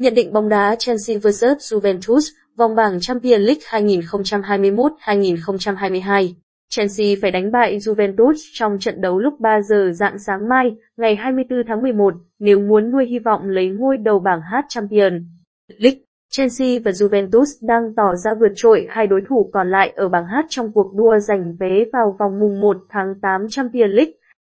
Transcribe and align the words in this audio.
Nhận 0.00 0.14
định 0.14 0.32
bóng 0.32 0.48
đá 0.48 0.76
Chelsea 0.78 1.18
vs 1.18 1.44
Juventus, 1.44 2.20
vòng 2.56 2.74
bảng 2.74 3.00
Champions 3.00 3.42
League 3.42 3.62
2021-2022. 5.06 6.32
Chelsea 6.68 7.06
phải 7.22 7.30
đánh 7.30 7.52
bại 7.52 7.78
Juventus 7.78 8.34
trong 8.52 8.78
trận 8.78 9.00
đấu 9.00 9.18
lúc 9.18 9.40
3 9.40 9.60
giờ 9.60 9.90
dạng 9.94 10.18
sáng 10.18 10.48
mai, 10.48 10.70
ngày 10.96 11.16
24 11.16 11.58
tháng 11.68 11.82
11, 11.82 12.14
nếu 12.38 12.60
muốn 12.60 12.90
nuôi 12.90 13.06
hy 13.06 13.18
vọng 13.18 13.48
lấy 13.48 13.68
ngôi 13.68 13.96
đầu 13.96 14.18
bảng 14.18 14.40
H 14.40 14.54
Champions 14.68 15.22
League. 15.78 15.98
Chelsea 16.30 16.78
và 16.84 16.90
Juventus 16.90 17.44
đang 17.62 17.94
tỏ 17.96 18.14
ra 18.24 18.30
vượt 18.40 18.52
trội 18.56 18.86
hai 18.90 19.06
đối 19.06 19.20
thủ 19.28 19.50
còn 19.52 19.70
lại 19.70 19.92
ở 19.96 20.08
bảng 20.08 20.26
H 20.26 20.36
trong 20.48 20.72
cuộc 20.72 20.94
đua 20.94 21.18
giành 21.18 21.56
vé 21.60 21.84
vào 21.92 22.16
vòng 22.18 22.38
mùng 22.40 22.60
1 22.60 22.76
tháng 22.90 23.14
8 23.22 23.46
Champions 23.50 23.94
League. 23.94 24.12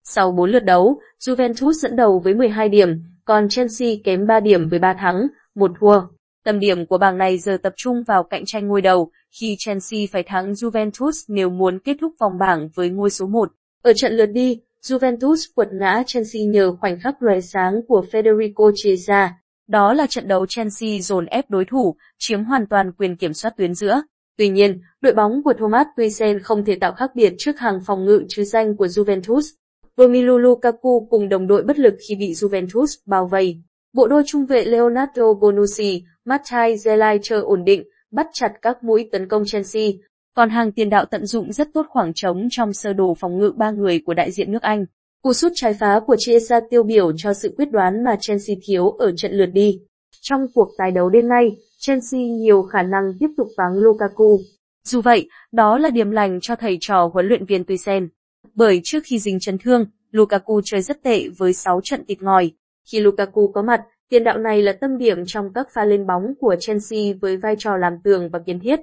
Sau 0.04 0.32
4 0.32 0.50
lượt 0.50 0.64
đấu, 0.64 1.00
Juventus 1.20 1.72
dẫn 1.72 1.96
đầu 1.96 2.20
với 2.20 2.34
12 2.34 2.70
điểm, 2.70 3.04
còn 3.30 3.50
Chelsea 3.50 3.90
kém 4.04 4.28
3 4.28 4.40
điểm 4.40 4.70
với 4.70 4.80
3 4.80 4.94
thắng, 4.94 5.28
1 5.56 5.72
thua. 5.80 6.02
Tâm 6.46 6.60
điểm 6.60 6.86
của 6.86 6.98
bảng 6.98 7.18
này 7.18 7.38
giờ 7.38 7.58
tập 7.64 7.74
trung 7.78 8.04
vào 8.08 8.24
cạnh 8.24 8.44
tranh 8.46 8.68
ngôi 8.68 8.82
đầu, 8.82 9.12
khi 9.40 9.56
Chelsea 9.60 10.00
phải 10.12 10.24
thắng 10.24 10.54
Juventus 10.54 11.12
nếu 11.28 11.50
muốn 11.50 11.80
kết 11.80 11.98
thúc 12.02 12.14
vòng 12.20 12.38
bảng 12.40 12.70
với 12.76 12.90
ngôi 12.90 13.10
số 13.10 13.28
1. 13.28 13.52
Ở 13.82 13.94
trận 13.94 14.14
lượt 14.14 14.26
đi, 14.26 14.60
Juventus 14.86 15.36
quật 15.56 15.68
ngã 15.74 16.04
Chelsea 16.08 16.42
nhờ 16.44 16.76
khoảnh 16.80 17.00
khắc 17.00 17.24
lóe 17.24 17.42
sáng 17.42 17.74
của 17.88 18.06
Federico 18.12 18.72
Chiesa. 18.76 19.34
Đó 19.68 19.94
là 19.94 20.06
trận 20.10 20.28
đấu 20.28 20.46
Chelsea 20.46 21.00
dồn 21.00 21.26
ép 21.26 21.50
đối 21.50 21.66
thủ, 21.66 21.96
chiếm 22.20 22.44
hoàn 22.44 22.68
toàn 22.68 22.92
quyền 22.92 23.16
kiểm 23.16 23.34
soát 23.34 23.58
tuyến 23.58 23.74
giữa. 23.74 24.02
Tuy 24.38 24.50
nhiên, 24.50 24.82
đội 25.02 25.14
bóng 25.14 25.44
của 25.44 25.54
Thomas 25.54 25.88
Tuchel 25.98 26.38
không 26.40 26.66
thể 26.66 26.76
tạo 26.76 26.94
khác 26.94 27.12
biệt 27.16 27.34
trước 27.38 27.60
hàng 27.60 27.80
phòng 27.86 28.06
ngự 28.06 28.24
chứ 28.30 28.44
danh 28.44 28.78
của 28.78 28.86
Juventus. 28.86 29.42
Romelu 30.00 30.38
Lukaku 30.38 31.08
cùng 31.10 31.30
đồng 31.30 31.48
đội 31.48 31.64
bất 31.64 31.80
lực 31.80 31.94
khi 32.08 32.16
bị 32.16 32.32
Juventus 32.32 32.86
bao 33.06 33.28
vây. 33.28 33.58
Bộ 33.94 34.08
đôi 34.08 34.24
trung 34.26 34.46
vệ 34.46 34.66
Leonardo 34.66 35.34
Bonucci, 35.34 36.04
Matthai 36.26 36.76
Zelai 36.76 37.20
chờ 37.22 37.42
ổn 37.42 37.64
định, 37.66 37.84
bắt 38.12 38.28
chặt 38.34 38.54
các 38.62 38.84
mũi 38.84 39.10
tấn 39.12 39.28
công 39.28 39.44
Chelsea. 39.46 39.84
Còn 40.36 40.50
hàng 40.50 40.72
tiền 40.72 40.90
đạo 40.90 41.06
tận 41.06 41.26
dụng 41.26 41.54
rất 41.54 41.68
tốt 41.74 41.86
khoảng 41.90 42.14
trống 42.14 42.48
trong 42.52 42.74
sơ 42.74 42.94
đồ 42.94 43.14
phòng 43.20 43.38
ngự 43.38 43.52
ba 43.58 43.72
người 43.72 44.02
của 44.06 44.14
đại 44.14 44.32
diện 44.32 44.52
nước 44.52 44.62
Anh. 44.62 44.86
Cú 45.22 45.34
sút 45.34 45.52
trái 45.56 45.74
phá 45.74 46.00
của 46.08 46.16
Chiesa 46.20 46.60
tiêu 46.70 46.84
biểu 46.84 47.12
cho 47.18 47.34
sự 47.34 47.54
quyết 47.58 47.72
đoán 47.72 48.04
mà 48.04 48.16
Chelsea 48.20 48.56
thiếu 48.68 48.90
ở 48.90 49.12
trận 49.18 49.32
lượt 49.32 49.50
đi. 49.54 49.80
Trong 50.22 50.48
cuộc 50.54 50.70
tái 50.78 50.92
đấu 50.92 51.10
đêm 51.10 51.28
nay, 51.28 51.58
Chelsea 51.80 52.22
nhiều 52.22 52.64
khả 52.64 52.84
năng 52.84 53.14
tiếp 53.20 53.30
tục 53.38 53.48
vắng 53.58 53.74
Lukaku. 53.74 54.40
Dù 54.88 55.02
vậy, 55.02 55.30
đó 55.52 55.78
là 55.78 55.90
điểm 55.90 56.12
lành 56.12 56.40
cho 56.42 56.56
thầy 56.56 56.78
trò 56.82 57.10
huấn 57.14 57.28
luyện 57.28 57.46
viên 57.46 57.64
Tuchel. 57.64 58.04
Bởi 58.56 58.82
trước 58.84 59.00
khi 59.06 59.20
dính 59.20 59.40
chấn 59.40 59.58
thương, 59.58 59.86
Lukaku 60.12 60.62
chơi 60.64 60.82
rất 60.82 61.04
tệ 61.04 61.30
với 61.38 61.54
6 61.54 61.82
trận 61.84 62.06
tịt 62.06 62.22
ngòi. 62.22 62.52
Khi 62.92 63.00
Lukaku 63.00 63.52
có 63.52 63.62
mặt, 63.62 63.82
tiền 64.10 64.24
đạo 64.24 64.38
này 64.38 64.62
là 64.62 64.74
tâm 64.74 64.98
điểm 64.98 65.24
trong 65.28 65.54
các 65.54 65.68
pha 65.74 65.86
lên 65.86 66.08
bóng 66.08 66.34
của 66.40 66.56
Chelsea 66.60 67.14
với 67.22 67.38
vai 67.38 67.56
trò 67.60 67.78
làm 67.78 67.94
tường 68.04 68.30
và 68.30 68.40
kiến 68.46 68.60
thiết. 68.60 68.80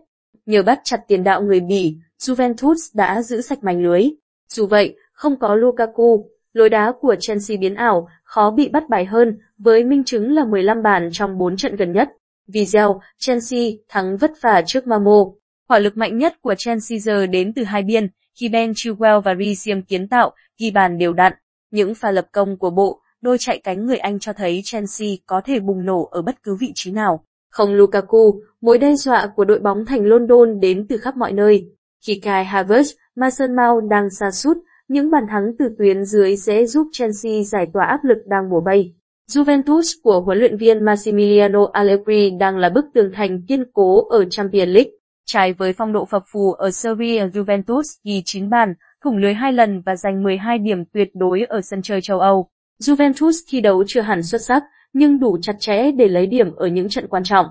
Nhờ 0.46 0.62
bắt 0.62 0.80
chặt 0.84 1.00
tiền 1.08 1.24
đạo 1.24 1.42
người 1.42 1.60
Bỉ, 1.60 1.96
Juventus 2.18 2.74
đã 2.94 3.22
giữ 3.22 3.40
sạch 3.40 3.64
mảnh 3.64 3.82
lưới. 3.82 4.02
Dù 4.48 4.66
vậy, 4.66 4.96
không 5.12 5.38
có 5.38 5.54
Lukaku, 5.54 6.30
lối 6.52 6.68
đá 6.68 6.92
của 7.00 7.16
Chelsea 7.20 7.56
biến 7.60 7.74
ảo, 7.74 8.08
khó 8.24 8.50
bị 8.50 8.68
bắt 8.68 8.88
bài 8.88 9.04
hơn, 9.04 9.38
với 9.58 9.84
minh 9.84 10.04
chứng 10.04 10.32
là 10.32 10.44
15 10.44 10.82
bàn 10.82 11.08
trong 11.12 11.38
4 11.38 11.56
trận 11.56 11.76
gần 11.76 11.92
nhất. 11.92 12.08
Video, 12.48 13.00
Chelsea 13.18 13.70
thắng 13.88 14.16
vất 14.16 14.32
vả 14.40 14.62
trước 14.66 14.86
Mamo. 14.86 15.24
Hỏa 15.68 15.78
lực 15.78 15.96
mạnh 15.96 16.18
nhất 16.18 16.34
của 16.42 16.54
Chelsea 16.58 16.98
giờ 16.98 17.26
đến 17.26 17.52
từ 17.54 17.64
hai 17.64 17.82
biên, 17.82 18.08
khi 18.40 18.48
Ben 18.48 18.72
Chilwell 18.72 19.20
và 19.20 19.34
Reece 19.34 19.80
kiến 19.88 20.08
tạo, 20.08 20.32
ghi 20.58 20.70
bàn 20.70 20.98
đều 20.98 21.12
đặn. 21.12 21.32
Những 21.70 21.94
pha 21.94 22.10
lập 22.10 22.26
công 22.32 22.58
của 22.58 22.70
bộ, 22.70 23.00
đôi 23.20 23.36
chạy 23.40 23.60
cánh 23.64 23.86
người 23.86 23.96
Anh 23.96 24.18
cho 24.18 24.32
thấy 24.32 24.60
Chelsea 24.64 25.08
có 25.26 25.40
thể 25.44 25.60
bùng 25.60 25.84
nổ 25.84 26.08
ở 26.10 26.22
bất 26.22 26.42
cứ 26.42 26.56
vị 26.60 26.72
trí 26.74 26.90
nào. 26.90 27.24
Không 27.50 27.74
Lukaku, 27.74 28.40
mối 28.60 28.78
đe 28.78 28.94
dọa 28.94 29.32
của 29.36 29.44
đội 29.44 29.58
bóng 29.58 29.84
thành 29.86 30.04
London 30.04 30.60
đến 30.60 30.86
từ 30.88 30.96
khắp 30.96 31.16
mọi 31.16 31.32
nơi. 31.32 31.68
Khi 32.06 32.20
Kai 32.22 32.44
Havertz, 32.44 32.94
Mason 33.16 33.56
Mount 33.56 33.90
đang 33.90 34.10
xa 34.10 34.30
sút, 34.30 34.56
những 34.88 35.10
bàn 35.10 35.22
thắng 35.30 35.44
từ 35.58 35.64
tuyến 35.78 36.04
dưới 36.04 36.36
sẽ 36.36 36.66
giúp 36.66 36.86
Chelsea 36.92 37.42
giải 37.42 37.66
tỏa 37.72 37.84
áp 37.84 38.00
lực 38.04 38.18
đang 38.26 38.50
bùa 38.50 38.60
bay. 38.60 38.94
Juventus 39.30 39.82
của 40.02 40.20
huấn 40.20 40.38
luyện 40.38 40.56
viên 40.56 40.84
Massimiliano 40.84 41.68
Allegri 41.72 42.30
đang 42.30 42.58
là 42.58 42.68
bức 42.68 42.84
tường 42.94 43.10
thành 43.14 43.42
kiên 43.48 43.64
cố 43.72 44.08
ở 44.08 44.24
Champions 44.24 44.68
League. 44.68 44.90
Trái 45.26 45.52
với 45.52 45.72
phong 45.72 45.92
độ 45.92 46.04
phập 46.04 46.22
phù 46.32 46.52
ở 46.52 46.70
Serie 46.70 47.26
Juventus 47.26 47.82
ghi 48.04 48.22
9 48.24 48.50
bàn, 48.50 48.74
thủng 49.04 49.16
lưới 49.16 49.34
hai 49.34 49.52
lần 49.52 49.80
và 49.80 49.96
giành 49.96 50.22
12 50.22 50.58
điểm 50.58 50.84
tuyệt 50.84 51.08
đối 51.14 51.42
ở 51.42 51.60
sân 51.60 51.82
chơi 51.82 52.00
châu 52.00 52.20
Âu. 52.20 52.48
Juventus 52.82 53.32
thi 53.48 53.60
đấu 53.60 53.84
chưa 53.86 54.00
hẳn 54.00 54.22
xuất 54.22 54.40
sắc, 54.42 54.62
nhưng 54.92 55.20
đủ 55.20 55.38
chặt 55.42 55.56
chẽ 55.60 55.92
để 55.92 56.08
lấy 56.08 56.26
điểm 56.26 56.54
ở 56.56 56.66
những 56.66 56.88
trận 56.88 57.06
quan 57.08 57.24
trọng. 57.24 57.46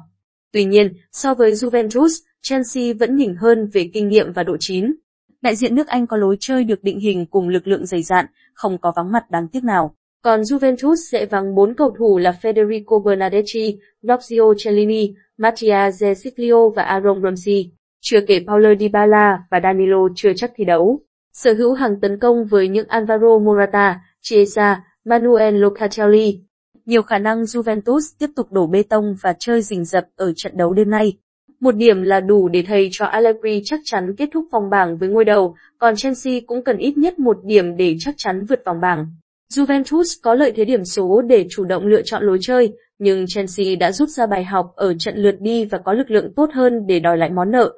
Tuy 0.53 0.66
nhiên, 0.66 0.94
so 1.12 1.34
với 1.34 1.52
Juventus, 1.52 2.09
Chelsea 2.41 2.94
vẫn 3.00 3.16
nhỉnh 3.16 3.36
hơn 3.36 3.69
về 3.74 3.90
kinh 3.94 4.07
nghiệm 4.07 4.34
và 4.34 4.44
độ 4.44 4.57
chín. 4.59 4.96
Đại 5.42 5.56
diện 5.56 5.75
nước 5.75 5.88
Anh 5.88 6.07
có 6.07 6.18
lối 6.18 6.38
chơi 6.40 6.63
được 6.63 6.84
định 6.84 7.00
hình 7.00 7.25
cùng 7.25 7.50
lực 7.50 7.68
lượng 7.68 7.86
dày 7.86 8.03
dạn, 8.03 8.25
không 8.53 8.78
có 8.78 8.94
vắng 8.96 9.12
mặt 9.12 9.31
đáng 9.31 9.47
tiếc 9.47 9.63
nào. 9.63 9.96
Còn 10.22 10.42
Juventus 10.42 10.96
sẽ 11.12 11.25
vắng 11.25 11.56
bốn 11.56 11.74
cầu 11.74 11.96
thủ 11.97 12.18
là 12.18 12.38
Federico 12.42 13.03
Bernardeschi, 13.03 13.80
Roxio 14.02 14.53
Cellini, 14.63 15.13
Mattia 15.38 15.90
Zesiglio 15.90 16.69
và 16.69 16.84
Aaron 16.84 17.23
Ramsey. 17.23 17.72
Chưa 18.01 18.19
kể 18.28 18.40
Paulo 18.47 18.69
Dybala 18.79 19.40
và 19.51 19.59
Danilo 19.63 20.07
chưa 20.16 20.34
chắc 20.35 20.51
thi 20.56 20.66
đấu. 20.66 21.00
Sở 21.34 21.53
hữu 21.53 21.73
hàng 21.73 22.00
tấn 22.01 22.19
công 22.19 22.46
với 22.46 22.68
những 22.68 22.88
Alvaro 22.88 23.38
Morata, 23.40 24.00
Chiesa, 24.22 24.84
Manuel 25.06 25.56
Locatelli. 25.56 26.40
Nhiều 26.85 27.01
khả 27.01 27.19
năng 27.19 27.44
Juventus 27.44 28.00
tiếp 28.19 28.29
tục 28.35 28.51
đổ 28.51 28.68
bê 28.68 28.84
tông 28.84 29.16
và 29.22 29.34
chơi 29.40 29.62
rình 29.62 29.85
rập 29.85 30.06
ở 30.16 30.34
trận 30.35 30.57
đấu 30.57 30.74
đêm 30.74 30.90
nay. 30.90 31.13
Một 31.59 31.75
điểm 31.75 32.01
là 32.01 32.19
đủ 32.19 32.47
để 32.47 32.63
thầy 32.68 32.90
cho 32.91 33.06
Allegri 33.06 33.62
chắc 33.66 33.79
chắn 33.84 34.16
kết 34.18 34.29
thúc 34.34 34.45
vòng 34.51 34.69
bảng 34.69 34.97
với 34.97 35.09
ngôi 35.09 35.25
đầu, 35.25 35.56
còn 35.78 35.95
Chelsea 35.95 36.40
cũng 36.47 36.63
cần 36.63 36.78
ít 36.78 36.97
nhất 36.97 37.19
một 37.19 37.38
điểm 37.44 37.78
để 37.78 37.95
chắc 38.00 38.16
chắn 38.18 38.45
vượt 38.45 38.62
vòng 38.66 38.81
bảng. 38.81 39.07
Juventus 39.53 40.19
có 40.24 40.34
lợi 40.34 40.53
thế 40.56 40.66
điểm 40.66 40.85
số 40.85 41.22
để 41.22 41.45
chủ 41.50 41.66
động 41.66 41.85
lựa 41.85 42.01
chọn 42.01 42.24
lối 42.24 42.38
chơi, 42.41 42.74
nhưng 43.00 43.25
Chelsea 43.28 43.75
đã 43.75 43.91
rút 43.91 44.09
ra 44.09 44.28
bài 44.28 44.44
học 44.44 44.73
ở 44.75 44.94
trận 45.00 45.17
lượt 45.17 45.35
đi 45.39 45.66
và 45.66 45.78
có 45.85 45.94
lực 45.94 46.11
lượng 46.11 46.33
tốt 46.35 46.50
hơn 46.53 46.88
để 46.88 47.00
đòi 47.00 47.17
lại 47.17 47.29
món 47.29 47.51
nợ. 47.51 47.73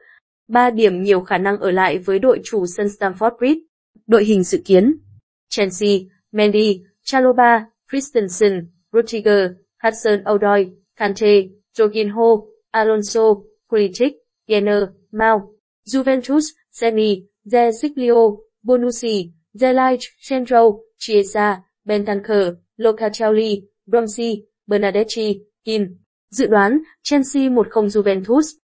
3 0.48 0.70
điểm 0.70 1.04
nhiều 1.04 1.22
khả 1.22 1.38
năng 1.38 1.58
ở 1.60 1.72
lại 1.72 1.98
với 1.98 2.20
đội 2.20 2.40
chủ 2.44 2.66
sân 2.78 2.88
Stamford 2.88 3.38
Bridge. 3.38 3.62
Đội 4.08 4.24
hình 4.24 4.44
dự 4.44 4.62
kiến 4.66 4.98
Chelsea, 5.50 5.90
Mendy, 6.32 6.82
Chaloba, 7.04 7.66
Christensen, 7.92 8.68
Rudiger, 8.94 9.52
Hudson-Odoi, 9.84 10.70
Kante, 11.00 11.48
Jorginho, 11.78 12.46
Alonso, 12.72 13.36
Kritić, 13.70 14.12
Jenner, 14.48 14.88
Mount, 15.12 15.44
Juventus, 15.86 16.44
Semi, 16.72 17.24
De 17.44 17.72
Bonucci, 18.64 19.32
Zelaj, 19.54 20.00
Centro, 20.30 20.80
Chiesa, 20.98 21.64
Bentancur, 21.86 22.58
Locatelli, 22.78 23.64
Bromsey, 23.86 24.46
Bernardeschi, 24.68 25.44
Kim. 25.64 25.98
Dự 26.30 26.48
đoán 26.48 26.80
Chelsea 27.04 27.50
1-0 27.50 27.90
Juventus 27.90 28.58